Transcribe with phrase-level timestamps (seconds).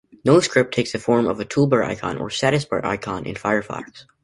[0.25, 4.05] NoScript takes the form of a toolbar icon or status bar icon in Firefox.